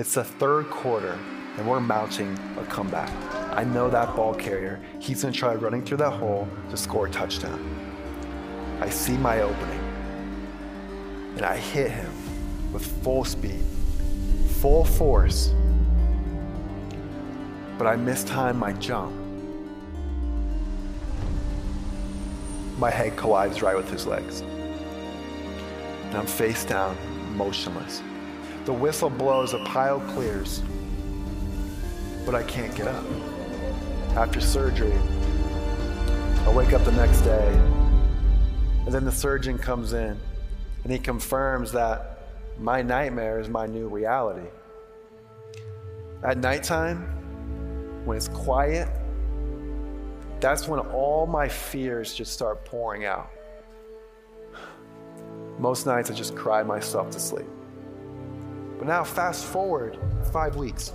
[0.00, 1.18] It's the third quarter,
[1.58, 3.10] and we're mounting a comeback.
[3.54, 4.80] I know that ball carrier.
[4.98, 7.60] He's going to try running through that hole to score a touchdown.
[8.80, 9.78] I see my opening,
[11.36, 12.10] and I hit him
[12.72, 13.62] with full speed,
[14.62, 15.52] full force,
[17.76, 19.12] but I mistime my jump.
[22.78, 26.96] My head collides right with his legs, and I'm face down,
[27.36, 28.00] motionless.
[28.70, 30.62] The whistle blows, a pile clears,
[32.24, 33.04] but I can't get up.
[34.10, 34.96] After surgery,
[36.46, 37.48] I wake up the next day,
[38.84, 40.16] and then the surgeon comes in
[40.84, 42.20] and he confirms that
[42.60, 44.46] my nightmare is my new reality.
[46.22, 47.02] At nighttime,
[48.04, 48.88] when it's quiet,
[50.38, 53.32] that's when all my fears just start pouring out.
[55.58, 57.48] Most nights I just cry myself to sleep.
[58.80, 59.98] But now, fast forward
[60.32, 60.94] five weeks.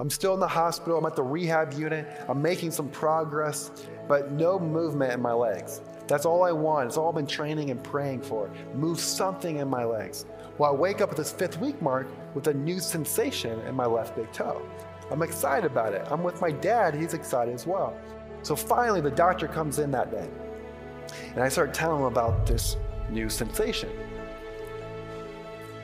[0.00, 3.70] I'm still in the hospital, I'm at the rehab unit, I'm making some progress,
[4.08, 5.82] but no movement in my legs.
[6.08, 6.86] That's all I want.
[6.86, 8.50] It's all I've been training and praying for.
[8.74, 10.24] Move something in my legs.
[10.56, 13.84] Well, I wake up at this fifth week mark with a new sensation in my
[13.84, 14.62] left big toe.
[15.10, 16.06] I'm excited about it.
[16.10, 17.94] I'm with my dad, he's excited as well.
[18.40, 20.30] So finally, the doctor comes in that day,
[21.34, 22.78] and I start telling him about this
[23.10, 23.90] new sensation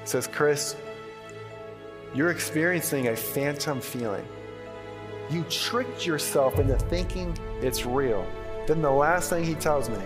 [0.08, 0.74] says, Chris,
[2.14, 4.26] you're experiencing a phantom feeling.
[5.30, 8.26] You tricked yourself into thinking it's real.
[8.66, 9.98] Then the last thing he tells me,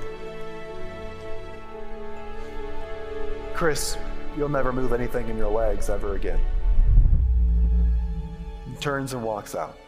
[3.55, 3.97] Chris,
[4.37, 6.41] you'll never move anything in your legs ever again.
[8.67, 9.79] He turns and walks out.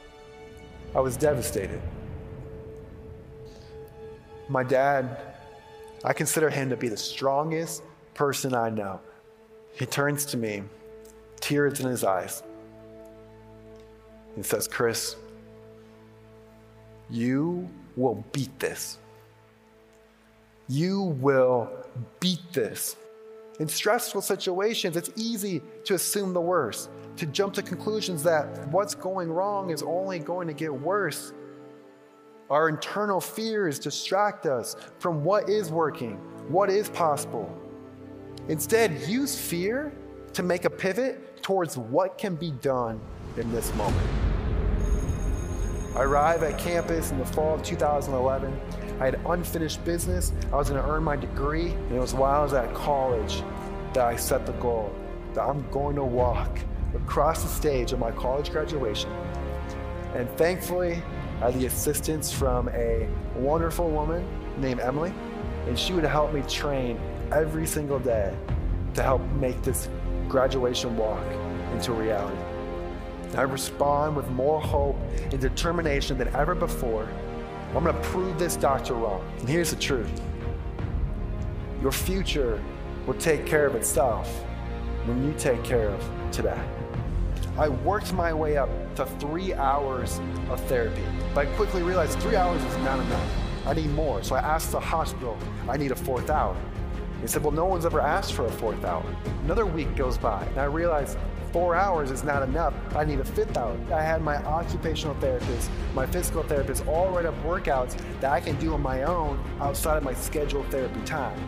[0.95, 1.83] I was devastated.
[4.49, 5.35] My dad,
[6.05, 7.83] I consider him to be the strongest
[8.15, 9.01] person I know.
[9.77, 10.63] He turns to me,
[11.41, 12.43] tears in his eyes,
[14.37, 15.17] and says, Chris,
[17.11, 18.99] you will beat this.
[20.69, 21.71] You will
[22.21, 22.97] beat this.
[23.61, 28.95] In stressful situations, it's easy to assume the worst, to jump to conclusions that what's
[28.95, 31.33] going wrong is only going to get worse.
[32.51, 36.17] Our internal fears distract us from what is working,
[36.49, 37.64] what is possible.
[38.49, 39.93] Instead, use fear
[40.35, 43.01] to make a pivot towards what can be done
[43.37, 44.07] in this moment.
[45.97, 48.61] I arrived at campus in the fall of 2011.
[49.01, 50.33] I had unfinished business.
[50.53, 51.69] I was going to earn my degree.
[51.69, 53.43] And it was while I was at college
[53.95, 54.93] that I set the goal
[55.35, 56.59] that I'm going to walk
[56.95, 59.11] across the stage of my college graduation.
[60.15, 61.03] And thankfully,
[61.41, 64.27] I had the assistance from a wonderful woman
[64.59, 65.13] named Emily,
[65.67, 66.99] and she would help me train
[67.35, 68.33] every single day
[68.95, 69.89] to help make this
[70.29, 71.25] graduation walk
[71.73, 72.39] into reality.
[73.37, 74.97] I respond with more hope
[75.33, 77.09] and determination than ever before.
[77.75, 79.29] I'm going to prove this doctor wrong.
[79.41, 80.21] And here's the truth
[81.83, 82.63] your future
[83.05, 84.29] will take care of itself
[85.05, 86.59] when you take care of today.
[87.59, 91.03] I worked my way up to three hours of therapy,
[91.35, 93.31] but I quickly realized three hours is not enough.
[93.67, 94.23] I need more.
[94.23, 95.37] So I asked the hospital,
[95.69, 96.57] I need a fourth hour.
[97.25, 99.03] He said, Well, no one's ever asked for a fourth hour.
[99.45, 101.17] Another week goes by, and I realize
[101.55, 102.75] four hours is not enough.
[102.95, 103.75] I need a fifth hour.
[103.91, 108.57] I had my occupational therapist, my physical therapist all write up workouts that I can
[108.57, 111.39] do on my own outside of my scheduled therapy time.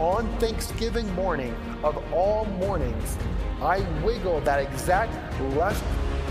[0.00, 1.54] On Thanksgiving morning,
[1.84, 3.16] of all mornings,
[3.60, 5.12] I wiggled that exact
[5.54, 5.84] left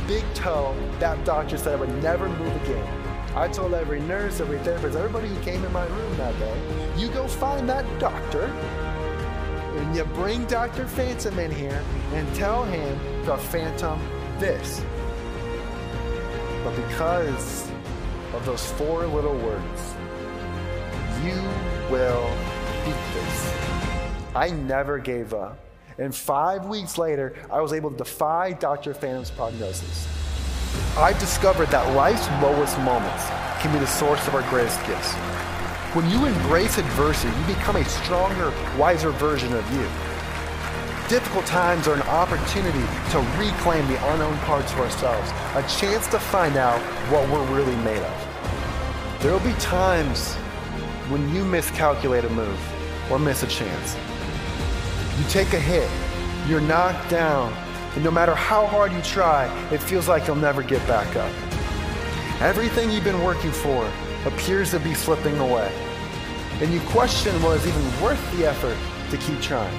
[0.05, 3.00] big toe that doctor said I would never move again.
[3.35, 6.61] I told every nurse, every therapist, everybody who came in my room that day,
[6.97, 10.85] you go find that doctor and you bring Dr.
[10.85, 11.81] Phantom in here
[12.13, 14.01] and tell him the phantom
[14.37, 14.83] this.
[16.65, 17.71] But because
[18.33, 19.95] of those four little words,
[21.23, 21.41] you
[21.89, 22.29] will
[22.83, 23.55] beat this.
[24.35, 25.57] I never gave up.
[25.97, 28.93] And five weeks later, I was able to defy Dr.
[28.93, 30.20] Phantom's prognosis.
[30.97, 33.23] I've discovered that life's lowest moments
[33.61, 35.13] can be the source of our greatest gifts.
[35.93, 39.87] When you embrace adversity, you become a stronger, wiser version of you.
[41.09, 46.19] Difficult times are an opportunity to reclaim the unknown parts of ourselves, a chance to
[46.19, 46.79] find out
[47.11, 49.21] what we're really made of.
[49.21, 50.33] There will be times
[51.09, 53.97] when you miscalculate a move or miss a chance.
[55.19, 55.89] You take a hit,
[56.47, 57.53] you're knocked down,
[57.95, 61.31] and no matter how hard you try, it feels like you'll never get back up.
[62.41, 63.89] Everything you've been working for
[64.25, 65.71] appears to be slipping away.
[66.61, 68.77] And you question whether it's even worth the effort
[69.09, 69.77] to keep trying.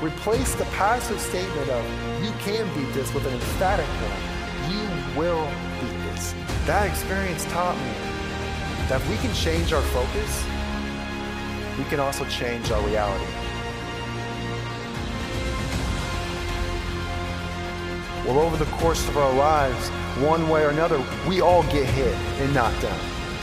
[0.00, 1.84] Replace the passive statement of
[2.22, 4.72] you can beat this with an emphatic one.
[4.72, 5.44] You will
[5.80, 6.34] beat this.
[6.66, 7.92] That experience taught me
[8.88, 10.44] that if we can change our focus,
[11.76, 13.49] we can also change our reality.
[18.24, 19.88] Well, over the course of our lives,
[20.18, 23.00] one way or another, we all get hit and knocked down.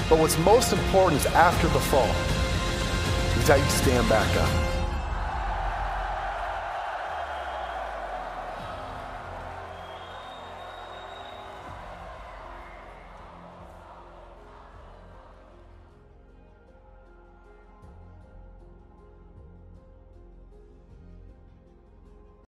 [0.07, 2.13] But what's most important is after the fall,
[3.39, 4.66] is that you stand back up.